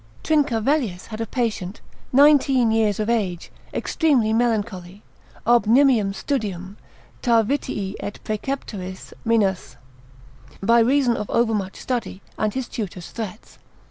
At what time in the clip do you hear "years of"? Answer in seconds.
2.71-3.07